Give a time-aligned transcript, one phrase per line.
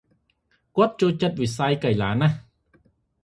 [0.75, 2.35] គាត់ ចូលចិត្ត វិស័យកីឡាណាស់។